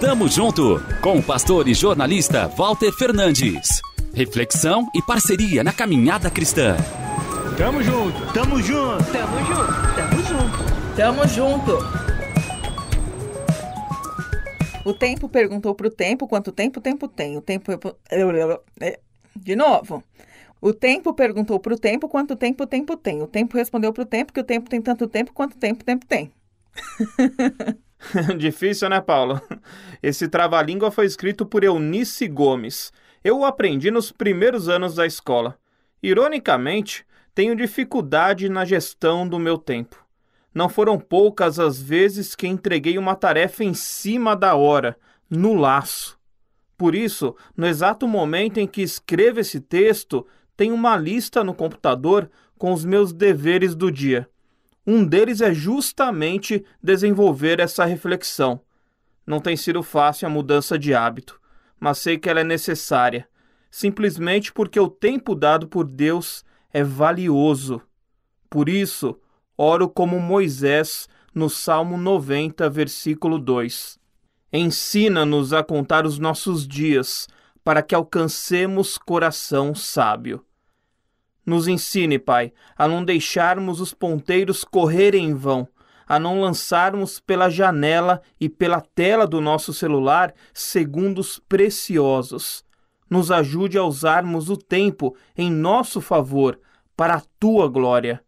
Tamo 0.00 0.28
junto 0.28 0.82
com 1.00 1.18
o 1.18 1.22
pastor 1.22 1.68
e 1.68 1.74
jornalista 1.74 2.48
Walter 2.48 2.92
Fernandes. 2.92 3.80
Reflexão 4.14 4.88
e 4.94 5.00
parceria 5.00 5.64
na 5.64 5.72
caminhada 5.72 6.30
cristã. 6.30 6.76
Tamo 7.56 7.82
junto, 7.82 8.32
tamo 8.32 8.60
junto, 8.60 9.04
tamo 9.12 9.38
junto, 9.46 9.94
tamo 9.96 10.22
junto, 10.22 10.96
tamo 10.96 11.28
junto. 11.28 11.78
O 14.84 14.92
tempo 14.92 15.28
perguntou 15.28 15.74
pro 15.74 15.90
tempo 15.90 16.26
quanto 16.26 16.52
tempo 16.52 16.80
o 16.80 16.82
tempo 16.82 17.08
tem. 17.08 17.36
O 17.36 17.40
tempo. 17.40 17.72
É, 18.80 19.00
de 19.34 19.56
novo. 19.56 20.02
O 20.60 20.72
tempo 20.72 21.14
perguntou 21.14 21.58
pro 21.58 21.78
tempo 21.78 22.08
quanto 22.08 22.36
tempo 22.36 22.64
o 22.64 22.66
tempo 22.66 22.96
tem. 22.96 23.22
O 23.22 23.26
tempo 23.26 23.56
respondeu 23.56 23.92
pro 23.92 24.04
tempo 24.04 24.32
que 24.32 24.40
o 24.40 24.44
tempo 24.44 24.68
tem 24.68 24.82
tanto 24.82 25.08
tempo 25.08 25.32
quanto 25.32 25.56
tempo 25.56 25.82
o 25.82 25.84
tempo 25.84 26.04
tem. 26.06 26.32
Difícil, 28.38 28.88
né, 28.88 29.00
Paulo? 29.00 29.40
Esse 30.02 30.28
trava-língua 30.28 30.90
foi 30.90 31.06
escrito 31.06 31.46
por 31.46 31.64
Eunice 31.64 32.26
Gomes. 32.28 32.92
Eu 33.22 33.40
o 33.40 33.44
aprendi 33.44 33.90
nos 33.90 34.10
primeiros 34.10 34.68
anos 34.68 34.94
da 34.94 35.06
escola. 35.06 35.56
Ironicamente, 36.02 37.06
tenho 37.34 37.56
dificuldade 37.56 38.48
na 38.48 38.64
gestão 38.64 39.26
do 39.26 39.38
meu 39.38 39.56
tempo. 39.56 39.96
Não 40.54 40.68
foram 40.68 40.98
poucas 40.98 41.58
as 41.58 41.80
vezes 41.80 42.34
que 42.34 42.46
entreguei 42.46 42.98
uma 42.98 43.14
tarefa 43.14 43.64
em 43.64 43.72
cima 43.72 44.36
da 44.36 44.54
hora, 44.54 44.96
no 45.30 45.54
laço. 45.54 46.18
Por 46.76 46.94
isso, 46.94 47.34
no 47.56 47.66
exato 47.66 48.06
momento 48.06 48.58
em 48.58 48.66
que 48.66 48.82
escrevo 48.82 49.40
esse 49.40 49.60
texto, 49.60 50.26
tenho 50.56 50.74
uma 50.74 50.96
lista 50.96 51.42
no 51.42 51.54
computador 51.54 52.30
com 52.58 52.72
os 52.72 52.84
meus 52.84 53.12
deveres 53.12 53.74
do 53.74 53.90
dia. 53.90 54.28
Um 54.86 55.04
deles 55.04 55.40
é 55.40 55.54
justamente 55.54 56.64
desenvolver 56.82 57.60
essa 57.60 57.84
reflexão. 57.84 58.60
Não 59.24 59.40
tem 59.40 59.56
sido 59.56 59.82
fácil 59.82 60.26
a 60.26 60.30
mudança 60.30 60.78
de 60.78 60.92
hábito, 60.92 61.40
mas 61.78 61.98
sei 61.98 62.18
que 62.18 62.28
ela 62.28 62.40
é 62.40 62.44
necessária, 62.44 63.28
simplesmente 63.70 64.52
porque 64.52 64.80
o 64.80 64.88
tempo 64.88 65.34
dado 65.34 65.68
por 65.68 65.84
Deus 65.86 66.44
é 66.72 66.82
valioso. 66.82 67.80
Por 68.50 68.68
isso, 68.68 69.18
oro 69.56 69.88
como 69.88 70.18
Moisés 70.18 71.08
no 71.32 71.48
Salmo 71.48 71.96
90, 71.96 72.68
versículo 72.68 73.38
2. 73.38 73.98
Ensina-nos 74.52 75.52
a 75.52 75.62
contar 75.62 76.04
os 76.04 76.18
nossos 76.18 76.66
dias, 76.66 77.28
para 77.64 77.82
que 77.82 77.94
alcancemos 77.94 78.98
coração 78.98 79.74
sábio. 79.74 80.44
Nos 81.44 81.66
ensine, 81.66 82.18
Pai, 82.18 82.52
a 82.76 82.86
não 82.86 83.04
deixarmos 83.04 83.80
os 83.80 83.92
ponteiros 83.92 84.62
correrem 84.62 85.26
em 85.26 85.34
vão, 85.34 85.66
a 86.06 86.18
não 86.18 86.40
lançarmos 86.40 87.18
pela 87.18 87.48
janela 87.48 88.22
e 88.40 88.48
pela 88.48 88.80
tela 88.80 89.26
do 89.26 89.40
nosso 89.40 89.72
celular 89.72 90.32
segundos 90.54 91.40
preciosos. 91.48 92.64
Nos 93.10 93.30
ajude 93.30 93.76
a 93.76 93.82
usarmos 93.84 94.48
o 94.48 94.56
tempo 94.56 95.16
em 95.36 95.50
nosso 95.50 96.00
favor, 96.00 96.58
para 96.96 97.14
a 97.14 97.22
tua 97.40 97.68
glória. 97.68 98.22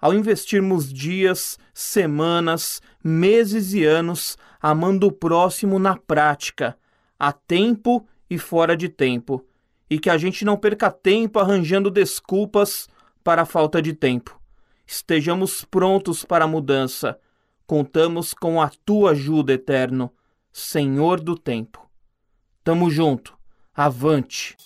Ao 0.00 0.12
investirmos 0.14 0.92
dias, 0.92 1.58
semanas, 1.72 2.80
meses 3.02 3.72
e 3.72 3.84
anos 3.84 4.36
amando 4.60 5.06
o 5.06 5.12
próximo 5.12 5.78
na 5.78 5.96
prática, 5.96 6.76
a 7.18 7.32
tempo 7.32 8.06
e 8.28 8.38
fora 8.38 8.76
de 8.76 8.88
tempo 8.88 9.44
e 9.90 9.98
que 9.98 10.10
a 10.10 10.18
gente 10.18 10.44
não 10.44 10.56
perca 10.56 10.90
tempo 10.90 11.38
arranjando 11.38 11.90
desculpas 11.90 12.88
para 13.22 13.42
a 13.42 13.46
falta 13.46 13.80
de 13.80 13.92
tempo. 13.92 14.38
Estejamos 14.86 15.64
prontos 15.64 16.24
para 16.24 16.44
a 16.44 16.48
mudança. 16.48 17.18
Contamos 17.66 18.32
com 18.32 18.60
a 18.60 18.70
tua 18.84 19.10
ajuda, 19.10 19.52
eterno, 19.52 20.10
Senhor 20.52 21.20
do 21.20 21.36
tempo. 21.36 21.86
Tamo 22.64 22.90
junto. 22.90 23.36
Avante. 23.74 24.56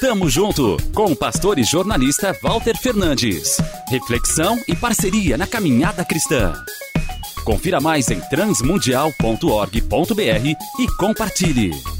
Tamo 0.00 0.28
junto 0.28 0.76
com 0.92 1.12
o 1.12 1.16
pastor 1.16 1.58
e 1.58 1.64
jornalista 1.64 2.36
Walter 2.42 2.76
Fernandes. 2.76 3.58
Reflexão 3.88 4.58
e 4.66 4.74
parceria 4.74 5.36
na 5.36 5.46
caminhada 5.46 6.04
cristã. 6.04 6.54
Confira 7.44 7.80
mais 7.80 8.10
em 8.10 8.20
transmundial.org.br 8.20 10.80
e 10.80 10.96
compartilhe. 10.96 11.91